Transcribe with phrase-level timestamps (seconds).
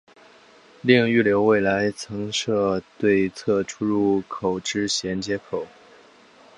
[0.81, 5.67] 另预留未来增设对侧出入口之衔接口。